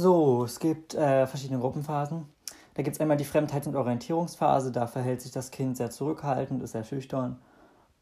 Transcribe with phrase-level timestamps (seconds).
[0.00, 2.26] So, es gibt äh, verschiedene Gruppenphasen.
[2.74, 4.70] Da gibt es einmal die Fremdheits- und Orientierungsphase.
[4.70, 7.40] Da verhält sich das Kind sehr zurückhaltend, ist sehr schüchtern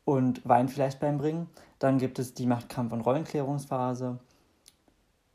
[0.04, 1.48] und weint vielleicht beim Bringen.
[1.79, 4.19] Dann gibt es die Machtkampf- und Rollenklärungsphase.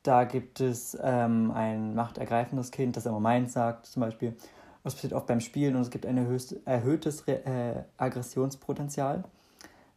[0.03, 4.37] Da gibt es ähm, ein machtergreifendes Kind, das immer meins sagt, zum Beispiel.
[4.83, 6.17] Das passiert oft beim Spielen und es gibt ein
[6.65, 9.23] erhöhtes äh, Aggressionspotenzial.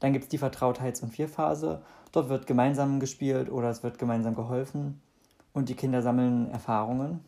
[0.00, 1.82] Dann gibt es die Vertrautheits- und Vierphase.
[2.10, 5.02] Dort wird gemeinsam gespielt oder es wird gemeinsam geholfen
[5.54, 7.24] und die Kinder sammeln Erfahrungen.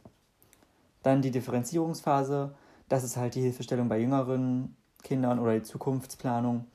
[1.03, 2.55] Dann die Differenzierungsphase.
[2.89, 6.67] Das ist halt die Hilfestellung bei jüngeren Kindern oder die Zukunftsplanung.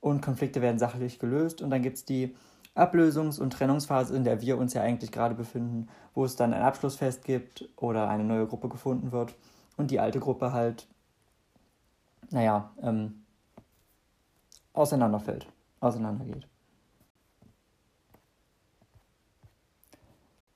[0.00, 1.62] Und Konflikte werden sachlich gelöst.
[1.62, 2.34] Und dann gibt es die
[2.74, 6.62] Ablösungs- und Trennungsphase, in der wir uns ja eigentlich gerade befinden, wo es dann ein
[6.62, 9.34] Abschlussfest gibt oder eine neue Gruppe gefunden wird
[9.76, 10.86] und die alte Gruppe halt,
[12.30, 13.24] naja, ähm,
[14.72, 15.46] auseinanderfällt,
[15.80, 16.46] auseinandergeht.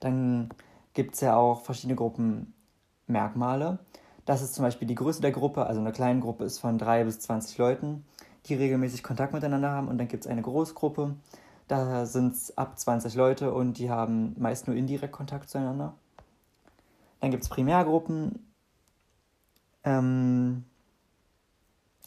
[0.03, 0.49] Dann
[0.93, 3.79] gibt es ja auch verschiedene Gruppenmerkmale.
[4.25, 7.03] Das ist zum Beispiel die Größe der Gruppe, also eine kleine Gruppe ist von 3
[7.03, 8.05] bis 20 Leuten,
[8.45, 9.87] die regelmäßig Kontakt miteinander haben.
[9.87, 11.15] Und dann gibt es eine Großgruppe,
[11.67, 15.93] da sind es ab 20 Leute und die haben meist nur indirekt Kontakt zueinander.
[17.19, 18.53] Dann gibt es Primärgruppen.
[19.85, 20.65] Ähm,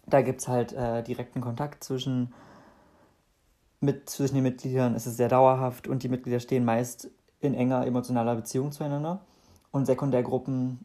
[0.06, 2.32] da gibt es halt äh, direkten Kontakt zwischen,
[3.80, 4.94] mit, zwischen den Mitgliedern.
[4.94, 9.20] Es ist sehr dauerhaft und die Mitglieder stehen meist in enger emotionaler Beziehung zueinander.
[9.70, 10.84] Und Sekundärgruppen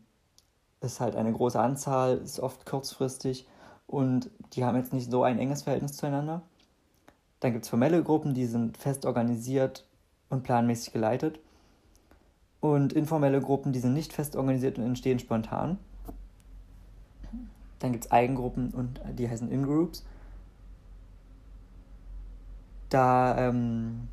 [0.82, 3.48] ist halt eine große Anzahl, ist oft kurzfristig
[3.88, 6.42] und die haben jetzt nicht so ein enges Verhältnis zueinander.
[7.40, 9.86] Dann gibt es formelle Gruppen, die sind fest organisiert
[10.30, 11.40] und planmäßig geleitet.
[12.60, 15.80] Und informelle Gruppen, die sind nicht fest organisiert und entstehen spontan.
[17.80, 20.06] Dann gibt es Eigengruppen und die heißen In-Groups.
[22.90, 24.08] Da ähm,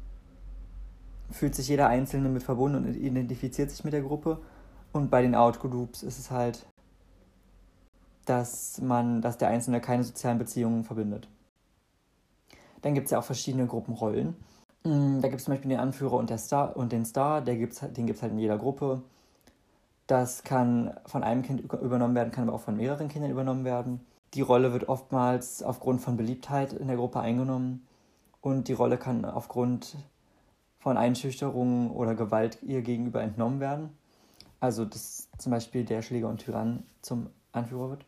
[1.31, 4.39] fühlt sich jeder Einzelne mit verbunden und identifiziert sich mit der Gruppe.
[4.93, 6.67] Und bei den Out-Groups ist es halt,
[8.25, 11.28] dass man, dass der Einzelne keine sozialen Beziehungen verbindet.
[12.83, 14.37] Dann gibt es ja auch verschiedene Gruppenrollen.
[14.84, 17.56] Mm, da gibt es zum Beispiel den Anführer und, der Star, und den Star, der
[17.56, 19.03] gibt's, den gibt es halt in jeder Gruppe.
[20.06, 24.00] Das kann von einem Kind übernommen werden, kann aber auch von mehreren Kindern übernommen werden.
[24.34, 27.87] Die Rolle wird oftmals aufgrund von Beliebtheit in der Gruppe eingenommen
[28.41, 29.97] und die Rolle kann aufgrund
[30.78, 33.91] von Einschüchterungen oder Gewalt ihr gegenüber entnommen werden.
[34.61, 38.05] Also, dass zum Beispiel der Schläger und Tyrann zum Anführer wird.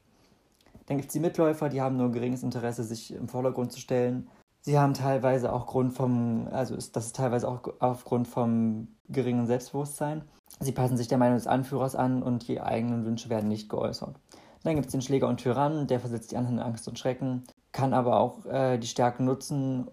[0.86, 4.28] Dann gibt es die Mitläufer, die haben nur geringes Interesse, sich im Vordergrund zu stellen.
[4.62, 9.46] Sie haben teilweise auch Grund vom, also ist, das ist teilweise auch aufgrund vom geringen
[9.46, 10.22] Selbstbewusstsein.
[10.58, 14.16] Sie passen sich der Meinung des Anführers an und die eigenen Wünsche werden nicht geäußert.
[14.64, 17.44] Dann gibt es den Schläger und Tyrann, der versetzt die anderen in Angst und Schrecken,
[17.72, 19.88] kann aber auch äh, die Stärken nutzen,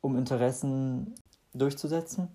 [0.00, 1.14] um Interessen
[1.58, 2.28] durchzusetzen.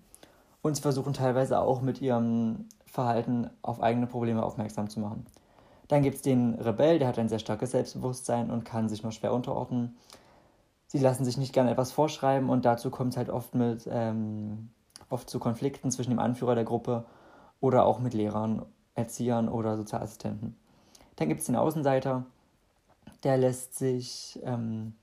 [0.62, 5.26] Und sie versuchen teilweise auch mit ihrem Verhalten auf eigene Probleme aufmerksam zu machen.
[5.88, 9.12] Dann gibt es den Rebell, der hat ein sehr starkes Selbstbewusstsein und kann sich nur
[9.12, 9.96] schwer unterordnen.
[10.86, 14.70] Sie lassen sich nicht gerne etwas vorschreiben und dazu kommt es halt oft mit ähm,
[15.10, 17.04] oft zu Konflikten zwischen dem Anführer der Gruppe
[17.60, 18.64] oder auch mit Lehrern,
[18.94, 20.56] Erziehern oder Sozialassistenten.
[21.16, 22.24] Dann gibt es den Außenseiter,
[23.22, 24.94] der lässt sich ähm,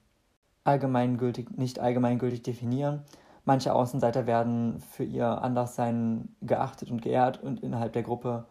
[0.64, 3.02] allgemeingültig, nicht allgemeingültig definieren.
[3.44, 8.46] Manche Außenseiter werden für ihr Anderssein geachtet und geehrt und innerhalb der Gruppe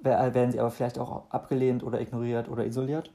[0.00, 3.12] werden sie aber vielleicht auch abgelehnt oder ignoriert oder isoliert.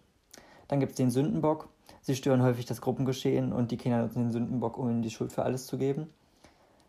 [0.68, 1.70] Dann gibt es den Sündenbock.
[2.02, 5.32] Sie stören häufig das Gruppengeschehen und die Kinder nutzen den Sündenbock, um ihnen die Schuld
[5.32, 6.10] für alles zu geben.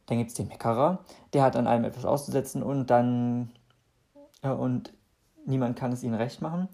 [0.06, 0.98] Dann gibt es den Meckerer,
[1.32, 3.50] der hat an allem etwas auszusetzen und dann
[4.42, 4.92] äh, und
[5.46, 6.68] niemand kann es ihnen recht machen.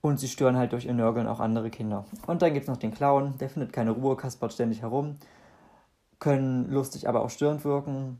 [0.00, 2.04] Und sie stören halt durch ihr Nörgeln auch andere Kinder.
[2.26, 5.16] Und dann gibt es noch den Clown, der findet keine Ruhe, kaspert ständig herum,
[6.18, 8.18] können lustig, aber auch störend wirken.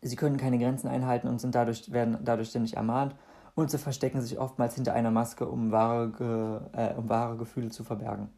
[0.00, 3.16] Sie können keine Grenzen einhalten und sind dadurch, werden dadurch ständig ermahnt.
[3.54, 7.82] Und sie verstecken sich oftmals hinter einer Maske, um wahre, äh, um wahre Gefühle zu
[7.82, 8.28] verbergen.